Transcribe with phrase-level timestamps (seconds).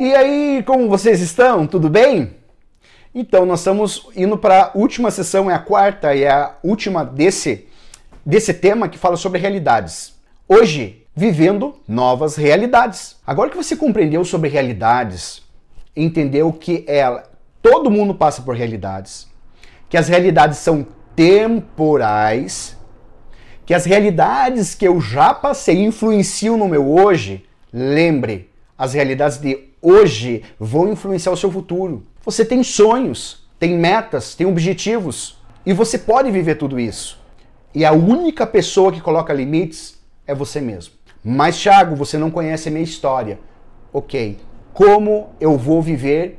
[0.00, 1.66] E aí, como vocês estão?
[1.66, 2.36] Tudo bem?
[3.14, 7.04] Então, nós estamos indo para a última sessão, é a quarta e é a última
[7.04, 7.66] desse,
[8.24, 10.14] desse tema que fala sobre realidades.
[10.48, 13.16] Hoje, vivendo novas realidades.
[13.26, 15.42] Agora que você compreendeu sobre realidades,
[15.96, 17.24] entendeu que ela,
[17.60, 19.26] todo mundo passa por realidades,
[19.88, 20.86] que as realidades são
[21.16, 22.77] temporais,
[23.68, 29.62] que as realidades que eu já passei influenciam no meu hoje, lembre, as realidades de
[29.82, 32.02] hoje vão influenciar o seu futuro.
[32.24, 37.20] Você tem sonhos, tem metas, tem objetivos e você pode viver tudo isso.
[37.74, 40.94] E a única pessoa que coloca limites é você mesmo.
[41.22, 43.38] Mas, Thiago, você não conhece a minha história.
[43.92, 44.38] Ok.
[44.72, 46.38] Como eu vou viver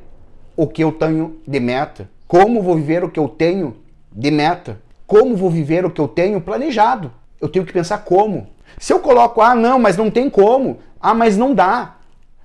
[0.58, 2.10] o que eu tenho de meta?
[2.28, 3.78] Como vou viver o que eu tenho
[4.12, 4.82] de meta?
[5.06, 7.19] Como vou viver o que eu tenho planejado?
[7.42, 8.48] Eu tenho que pensar como.
[8.78, 10.80] Se eu coloco, ah, não, mas não tem como.
[11.00, 11.96] Ah, mas não dá.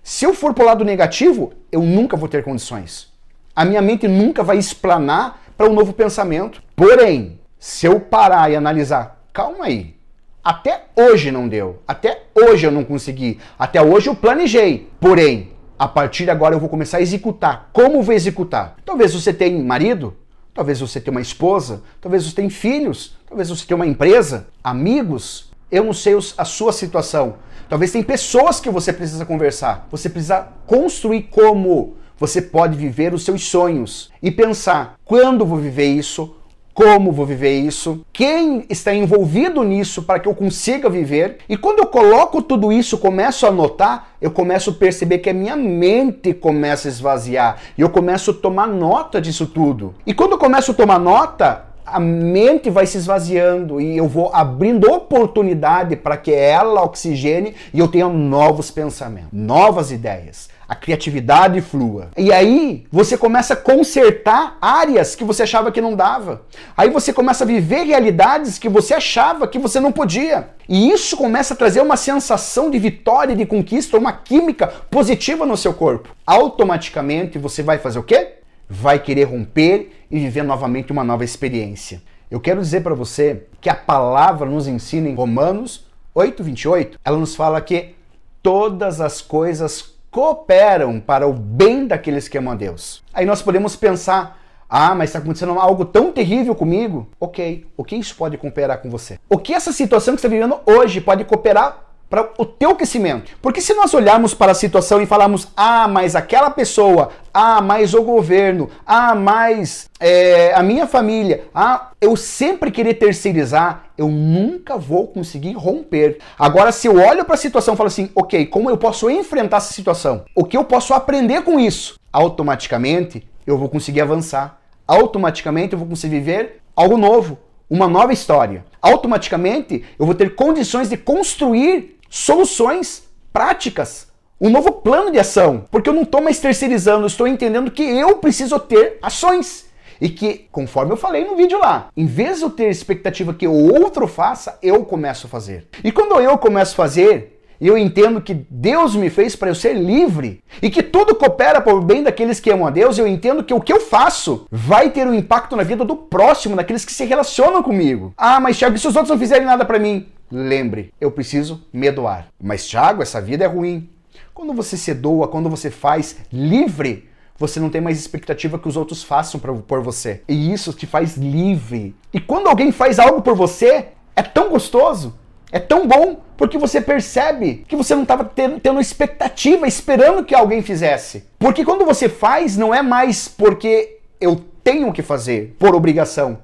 [0.02, 3.12] Se eu for para o lado negativo, eu nunca vou ter condições.
[3.56, 6.62] A minha mente nunca vai explanar para um novo pensamento.
[6.76, 9.94] Porém, se eu parar e analisar, calma aí,
[10.42, 14.90] até hoje não deu, até hoje eu não consegui, até hoje eu planejei.
[15.00, 17.70] Porém, a partir de agora eu vou começar a executar.
[17.72, 18.76] Como vou executar?
[18.84, 20.14] Talvez você tenha marido,
[20.54, 25.52] talvez você tenha uma esposa, talvez você tenha filhos, talvez você tenha uma empresa, amigos.
[25.70, 27.36] Eu não sei a sua situação,
[27.68, 29.88] Talvez tem pessoas que você precisa conversar.
[29.90, 35.86] Você precisa construir como você pode viver os seus sonhos e pensar quando vou viver
[35.86, 36.36] isso,
[36.74, 41.38] como vou viver isso, quem está envolvido nisso para que eu consiga viver.
[41.48, 45.34] E quando eu coloco tudo isso, começo a notar, eu começo a perceber que a
[45.34, 49.94] minha mente começa a esvaziar e eu começo a tomar nota disso tudo.
[50.04, 54.30] E quando eu começo a tomar nota, a mente vai se esvaziando e eu vou
[54.32, 60.48] abrindo oportunidade para que ela oxigene e eu tenha novos pensamentos, novas ideias.
[60.66, 62.08] A criatividade flua.
[62.16, 66.42] E aí você começa a consertar áreas que você achava que não dava.
[66.74, 70.48] Aí você começa a viver realidades que você achava que você não podia.
[70.66, 75.56] E isso começa a trazer uma sensação de vitória, de conquista, uma química positiva no
[75.56, 76.08] seu corpo.
[76.26, 78.43] Automaticamente você vai fazer o quê?
[78.68, 82.02] Vai querer romper e viver novamente uma nova experiência.
[82.30, 87.34] Eu quero dizer para você que a palavra nos ensina em Romanos 8:28, ela nos
[87.34, 87.94] fala que
[88.42, 93.02] todas as coisas cooperam para o bem daqueles que amam a Deus.
[93.12, 94.38] Aí nós podemos pensar:
[94.68, 97.08] ah, mas está acontecendo algo tão terrível comigo.
[97.20, 99.18] Ok, o que isso pode cooperar com você?
[99.28, 103.32] O que essa situação que você está vivendo hoje pode cooperar para o teu crescimento.
[103.42, 107.94] Porque se nós olharmos para a situação e falarmos, ah, mas aquela pessoa, ah, mais
[107.94, 114.76] o governo, ah, mais é, a minha família, ah, eu sempre querer terceirizar, eu nunca
[114.76, 116.18] vou conseguir romper.
[116.38, 119.58] Agora, se eu olho para a situação e falo assim, ok, como eu posso enfrentar
[119.58, 120.24] essa situação?
[120.34, 121.98] O que eu posso aprender com isso?
[122.12, 124.60] Automaticamente eu vou conseguir avançar.
[124.86, 127.38] Automaticamente eu vou conseguir viver algo novo,
[127.68, 128.64] uma nova história.
[128.80, 134.08] Automaticamente eu vou ter condições de construir soluções práticas,
[134.40, 138.18] um novo plano de ação, porque eu não estou mais terceirizando, estou entendendo que eu
[138.18, 139.64] preciso ter ações.
[140.00, 143.46] E que, conforme eu falei no vídeo lá, em vez de eu ter expectativa que
[143.46, 145.66] o outro faça, eu começo a fazer.
[145.82, 149.74] E quando eu começo a fazer, eu entendo que Deus me fez para eu ser
[149.74, 153.44] livre e que tudo coopera para o bem daqueles que amam a Deus, eu entendo
[153.44, 156.92] que o que eu faço vai ter um impacto na vida do próximo, daqueles que
[156.92, 158.12] se relacionam comigo.
[158.16, 160.08] Ah, mas Thiago, e se os outros não fizerem nada para mim?
[160.30, 162.26] Lembre, eu preciso me doar.
[162.42, 163.88] Mas, Thiago, essa vida é ruim.
[164.32, 167.08] Quando você se doa, quando você faz livre,
[167.38, 170.22] você não tem mais expectativa que os outros façam pra, por você.
[170.28, 171.94] E isso te faz livre.
[172.12, 175.14] E quando alguém faz algo por você, é tão gostoso,
[175.52, 180.34] é tão bom, porque você percebe que você não estava tendo, tendo expectativa, esperando que
[180.34, 181.24] alguém fizesse.
[181.38, 186.38] Porque quando você faz, não é mais porque eu tenho que fazer, por obrigação,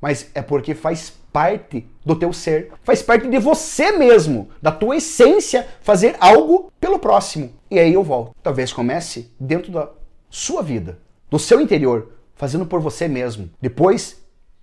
[0.00, 4.96] mas é porque faz parte do teu ser, faz parte de você mesmo, da tua
[4.96, 7.52] essência, fazer algo pelo próximo.
[7.70, 8.34] E aí eu volto.
[8.42, 9.90] Talvez comece dentro da
[10.30, 10.98] sua vida,
[11.28, 13.50] do seu interior, fazendo por você mesmo.
[13.60, 14.16] Depois,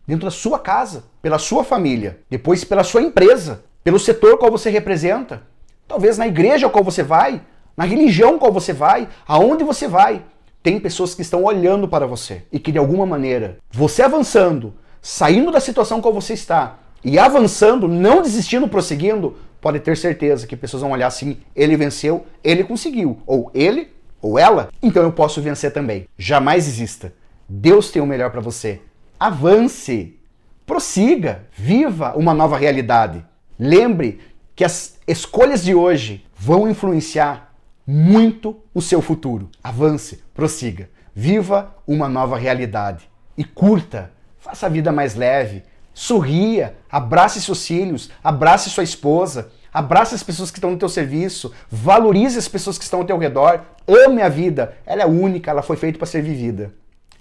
[0.08, 2.20] dentro da sua casa, pela sua família.
[2.30, 5.44] Depois, pela sua empresa, pelo setor qual você representa.
[5.88, 7.42] Talvez na igreja qual você vai,
[7.76, 10.24] na religião qual você vai, aonde você vai.
[10.62, 15.52] Tem pessoas que estão olhando para você e que de alguma maneira, você avançando, saindo
[15.52, 20.82] da situação qual você está e avançando, não desistindo, prosseguindo, pode ter certeza que pessoas
[20.82, 23.92] vão olhar assim: ele venceu, ele conseguiu, ou ele
[24.22, 26.08] ou ela, então eu posso vencer também.
[26.18, 27.14] Jamais desista.
[27.48, 28.80] Deus tem o melhor para você.
[29.20, 30.18] Avance,
[30.66, 33.24] prossiga, viva uma nova realidade.
[33.58, 34.20] Lembre
[34.56, 37.54] que as escolhas de hoje vão influenciar
[37.86, 39.50] muito o seu futuro.
[39.64, 45.64] Avance, prossiga, viva uma nova realidade e curta, faça a vida mais leve,
[45.94, 51.52] sorria, abrace seus filhos, abrace sua esposa, abrace as pessoas que estão no teu serviço,
[51.70, 55.62] valorize as pessoas que estão ao teu redor, ame a vida, ela é única, ela
[55.62, 56.74] foi feita para ser vivida.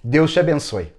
[0.03, 0.91] Deus te abençoe.